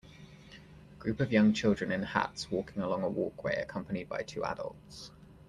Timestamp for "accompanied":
3.61-4.09